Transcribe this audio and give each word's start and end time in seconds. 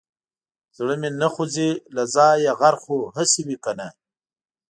زړه 0.77 0.93
مې 1.01 1.09
نه 1.21 1.27
خوځي 1.33 1.69
له 1.95 2.03
ځايه 2.15 2.51
غر 2.59 2.75
خو 2.83 2.95
هسي 3.15 3.41
وي 3.47 3.57
که 3.63 3.71
نه. 3.79 3.87